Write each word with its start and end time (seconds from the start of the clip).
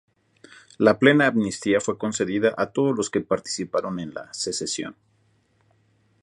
La 0.79 0.97
plena 0.97 1.27
amnistía 1.27 1.79
fue 1.79 1.99
concedida 1.99 2.55
a 2.57 2.71
todos 2.71 2.97
los 2.97 3.11
que 3.11 3.21
participaron 3.21 3.99
en 3.99 4.15
la 4.15 4.33
secesión. 4.33 4.95